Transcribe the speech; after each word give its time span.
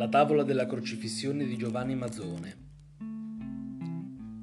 La 0.00 0.08
tavola 0.08 0.44
della 0.44 0.64
crocifissione 0.64 1.44
di 1.44 1.58
Giovanni 1.58 1.94
Mazzone. 1.94 2.56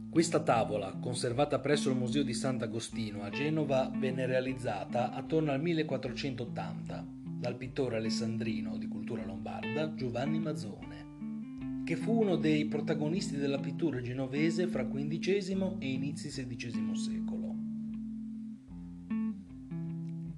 Questa 0.08 0.40
tavola, 0.44 1.00
conservata 1.02 1.58
presso 1.58 1.90
il 1.90 1.96
Museo 1.96 2.22
di 2.22 2.36
Sant'Agostino 2.36 3.24
a 3.24 3.32
Genova, 3.32 3.92
venne 3.98 4.28
realizzata 4.28 5.12
attorno 5.14 5.52
al 5.52 5.60
1480 5.60 7.08
dal 7.40 7.56
pittore 7.56 7.98
alessandrino 7.98 8.78
di 8.78 8.88
cultura 8.88 9.26
lombarda 9.26 9.96
Giovanni 9.96 10.38
Mazzone, 10.38 11.84
che 11.84 11.96
fu 11.96 12.22
uno 12.22 12.36
dei 12.36 12.66
protagonisti 12.66 13.36
della 13.36 13.58
pittura 13.58 14.00
genovese 14.00 14.68
fra 14.68 14.88
XV 14.88 15.78
e 15.80 15.88
inizi 15.90 16.28
XVI 16.28 16.96
secolo. 16.96 17.37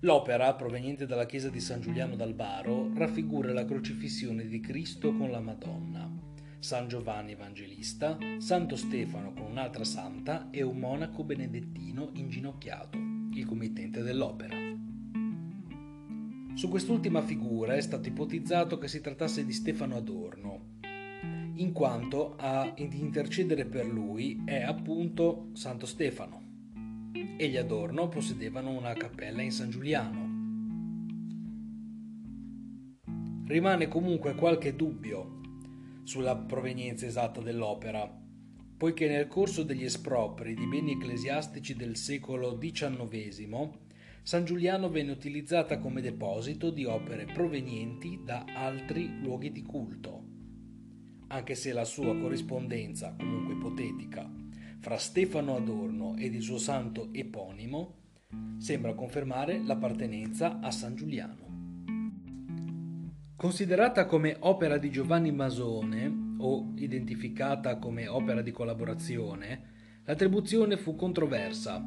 L'opera, 0.03 0.53
proveniente 0.53 1.05
dalla 1.05 1.25
chiesa 1.25 1.49
di 1.49 1.59
San 1.59 1.81
Giuliano 1.81 2.15
d'Albaro, 2.15 2.89
raffigura 2.95 3.51
la 3.51 3.65
crocifissione 3.65 4.47
di 4.47 4.61
Cristo 4.61 5.13
con 5.13 5.29
la 5.29 5.41
Madonna, 5.41 6.09
San 6.57 6.87
Giovanni 6.87 7.33
Evangelista, 7.33 8.17
Santo 8.37 8.77
Stefano 8.77 9.33
con 9.33 9.43
un'altra 9.51 9.83
santa 9.83 10.51
e 10.51 10.61
un 10.61 10.77
monaco 10.77 11.25
benedettino 11.25 12.11
inginocchiato, 12.13 12.97
il 13.33 13.45
committente 13.45 14.01
dell'opera. 14.01 14.55
Su 16.53 16.69
quest'ultima 16.69 17.21
figura 17.21 17.73
è 17.73 17.81
stato 17.81 18.07
ipotizzato 18.07 18.77
che 18.77 18.87
si 18.87 19.01
trattasse 19.01 19.43
di 19.43 19.51
Stefano 19.51 19.97
Adorno, 19.97 20.77
in 21.55 21.73
quanto 21.73 22.37
a 22.37 22.71
intercedere 22.77 23.65
per 23.65 23.85
lui 23.85 24.43
è 24.45 24.61
appunto 24.61 25.49
Santo 25.51 25.85
Stefano 25.85 26.48
e 27.11 27.47
gli 27.47 27.57
Adorno 27.57 28.07
possedevano 28.07 28.71
una 28.71 28.93
cappella 28.93 29.41
in 29.41 29.51
San 29.51 29.69
Giuliano. 29.69 30.37
Rimane 33.47 33.87
comunque 33.87 34.35
qualche 34.35 34.75
dubbio 34.75 35.41
sulla 36.03 36.35
provenienza 36.35 37.05
esatta 37.05 37.41
dell'opera, 37.41 38.07
poiché 38.77 39.07
nel 39.07 39.27
corso 39.27 39.63
degli 39.63 39.83
espropri 39.83 40.53
di 40.53 40.67
beni 40.67 40.93
ecclesiastici 40.93 41.75
del 41.75 41.95
secolo 41.95 42.57
XIX 42.57 43.87
San 44.21 44.45
Giuliano 44.45 44.89
venne 44.89 45.11
utilizzata 45.11 45.79
come 45.79 46.01
deposito 46.01 46.69
di 46.69 46.85
opere 46.85 47.25
provenienti 47.25 48.21
da 48.23 48.45
altri 48.53 49.19
luoghi 49.21 49.51
di 49.51 49.63
culto, 49.63 50.23
anche 51.29 51.55
se 51.55 51.73
la 51.73 51.83
sua 51.83 52.15
corrispondenza, 52.15 53.15
comunque 53.17 53.55
ipotetica, 53.55 54.29
fra 54.79 54.97
Stefano 54.97 55.55
Adorno 55.55 56.15
ed 56.17 56.33
il 56.33 56.41
suo 56.41 56.57
santo 56.57 57.09
eponimo 57.11 57.95
sembra 58.57 58.93
confermare 58.93 59.61
l'appartenenza 59.61 60.59
a 60.59 60.71
San 60.71 60.95
Giuliano. 60.95 61.47
Considerata 63.35 64.05
come 64.05 64.37
opera 64.39 64.77
di 64.77 64.89
Giovanni 64.89 65.31
Masone 65.31 66.35
o 66.39 66.73
identificata 66.75 67.77
come 67.77 68.07
opera 68.07 68.41
di 68.41 68.51
collaborazione, 68.51 70.01
l'attribuzione 70.05 70.77
fu 70.77 70.95
controversa. 70.95 71.83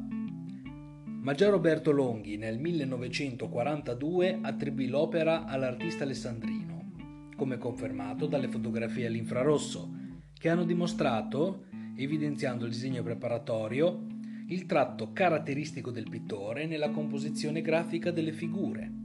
Ma 1.22 1.34
già 1.34 1.48
Roberto 1.50 1.92
Longhi 1.92 2.36
nel 2.36 2.58
1942 2.58 4.38
attribuì 4.42 4.88
l'opera 4.88 5.44
all'artista 5.44 6.04
alessandrino, 6.04 6.92
come 7.36 7.58
confermato 7.58 8.26
dalle 8.26 8.48
fotografie 8.48 9.06
all'infrarosso, 9.06 9.90
che 10.36 10.48
hanno 10.48 10.64
dimostrato, 10.64 11.66
evidenziando 12.02 12.64
il 12.64 12.72
disegno 12.72 13.02
preparatorio, 13.02 14.06
il 14.48 14.66
tratto 14.66 15.12
caratteristico 15.12 15.90
del 15.90 16.08
pittore 16.08 16.66
nella 16.66 16.90
composizione 16.90 17.62
grafica 17.62 18.10
delle 18.10 18.32
figure 18.32 19.00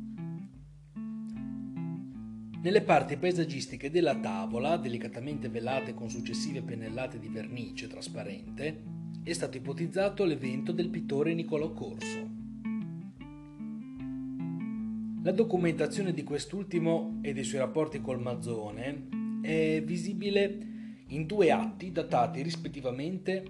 nelle 2.68 2.82
parti 2.82 3.16
paesaggistiche 3.16 3.90
della 3.90 4.20
tavola, 4.20 4.76
delicatamente 4.76 5.48
velate 5.48 5.94
con 5.94 6.10
successive 6.10 6.62
pennellate 6.62 7.18
di 7.18 7.30
vernice 7.30 7.88
trasparente, 7.88 8.84
è 9.24 9.32
stato 9.32 9.56
ipotizzato 9.56 10.26
l'evento 10.26 10.74
del 10.74 10.90
pittore 10.90 11.34
Niccolò 11.34 11.72
Corso. 11.72 12.30
La 15.24 15.32
documentazione 15.32 16.14
di 16.14 16.24
quest'ultimo 16.24 17.20
e 17.22 17.32
dei 17.32 17.46
suoi 17.46 17.62
rapporti 17.62 18.02
col 18.02 18.20
Mazzone 18.20 19.08
è 19.44 19.82
visibile 19.86 20.77
in 21.08 21.26
due 21.26 21.52
atti 21.52 21.92
datati 21.92 22.42
rispettivamente 22.42 23.44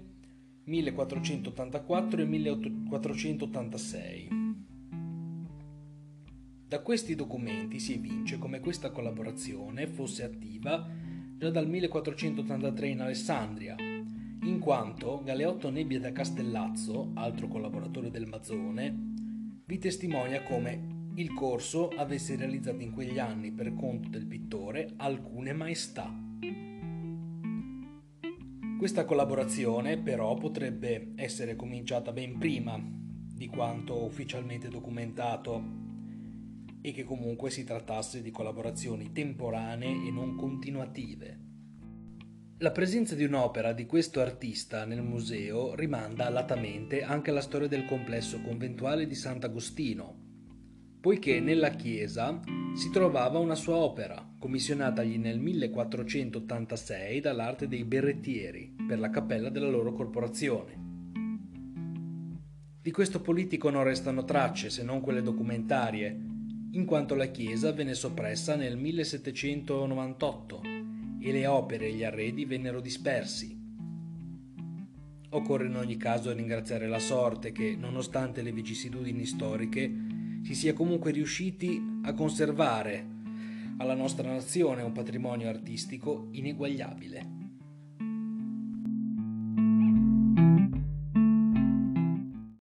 1484 0.64 2.20
e 2.20 2.24
1486 2.24 4.38
da 6.68 6.82
questi 6.82 7.14
documenti 7.14 7.80
si 7.80 7.94
evince 7.94 8.36
come 8.36 8.60
questa 8.60 8.90
collaborazione 8.90 9.86
fosse 9.86 10.22
attiva 10.22 10.86
già 11.38 11.48
dal 11.48 11.66
1483 11.66 12.88
in 12.88 13.00
Alessandria, 13.00 13.74
in 13.78 14.58
quanto 14.58 15.22
Galeotto 15.24 15.70
Nebbia 15.70 15.98
da 15.98 16.12
Castellazzo, 16.12 17.12
altro 17.14 17.48
collaboratore 17.48 18.10
del 18.10 18.26
Mazzone, 18.26 18.94
vi 19.64 19.78
testimonia 19.78 20.42
come 20.42 21.12
il 21.14 21.32
corso 21.32 21.88
avesse 21.88 22.36
realizzato 22.36 22.82
in 22.82 22.92
quegli 22.92 23.18
anni 23.18 23.50
per 23.50 23.72
conto 23.72 24.10
del 24.10 24.26
pittore 24.26 24.92
alcune 24.96 25.54
maestà. 25.54 26.14
Questa 28.78 29.04
collaborazione 29.04 29.98
però 29.98 30.36
potrebbe 30.36 31.12
essere 31.16 31.56
cominciata 31.56 32.12
ben 32.12 32.38
prima 32.38 32.80
di 32.80 33.48
quanto 33.48 34.04
ufficialmente 34.04 34.68
documentato 34.68 35.60
e 36.80 36.92
che 36.92 37.02
comunque 37.02 37.50
si 37.50 37.64
trattasse 37.64 38.22
di 38.22 38.30
collaborazioni 38.30 39.10
temporanee 39.10 40.06
e 40.06 40.12
non 40.12 40.36
continuative. 40.36 41.40
La 42.58 42.70
presenza 42.70 43.16
di 43.16 43.24
un'opera 43.24 43.72
di 43.72 43.84
questo 43.84 44.20
artista 44.20 44.84
nel 44.84 45.02
museo 45.02 45.74
rimanda 45.74 46.28
latamente 46.28 47.02
anche 47.02 47.30
alla 47.30 47.40
storia 47.40 47.66
del 47.66 47.84
complesso 47.84 48.40
conventuale 48.42 49.08
di 49.08 49.14
Sant'Agostino, 49.16 50.27
poiché 51.08 51.40
nella 51.40 51.70
chiesa 51.70 52.38
si 52.74 52.90
trovava 52.90 53.38
una 53.38 53.54
sua 53.54 53.76
opera, 53.76 54.22
commissionatagli 54.38 55.16
nel 55.16 55.38
1486 55.38 57.20
dall'arte 57.20 57.66
dei 57.66 57.82
berrettieri 57.84 58.76
per 58.86 58.98
la 58.98 59.08
cappella 59.08 59.48
della 59.48 59.70
loro 59.70 59.94
corporazione. 59.94 60.76
Di 62.82 62.90
questo 62.90 63.22
politico 63.22 63.70
non 63.70 63.84
restano 63.84 64.26
tracce 64.26 64.68
se 64.68 64.82
non 64.82 65.00
quelle 65.00 65.22
documentarie, 65.22 66.14
in 66.72 66.84
quanto 66.84 67.14
la 67.14 67.28
chiesa 67.28 67.72
venne 67.72 67.94
soppressa 67.94 68.54
nel 68.54 68.76
1798 68.76 70.60
e 71.22 71.32
le 71.32 71.46
opere 71.46 71.86
e 71.86 71.94
gli 71.94 72.04
arredi 72.04 72.44
vennero 72.44 72.82
dispersi. 72.82 73.58
Occorre 75.30 75.68
in 75.68 75.76
ogni 75.76 75.96
caso 75.96 76.34
ringraziare 76.34 76.86
la 76.86 76.98
sorte 76.98 77.50
che, 77.50 77.76
nonostante 77.80 78.42
le 78.42 78.52
vicissitudini 78.52 79.24
storiche, 79.24 80.16
si 80.48 80.54
sia 80.54 80.72
comunque 80.72 81.10
riusciti 81.10 81.78
a 82.04 82.14
conservare 82.14 83.06
alla 83.76 83.92
nostra 83.92 84.32
nazione 84.32 84.80
un 84.80 84.92
patrimonio 84.92 85.46
artistico 85.46 86.28
ineguagliabile. 86.30 87.47